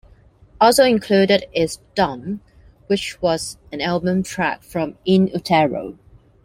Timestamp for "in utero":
5.05-5.95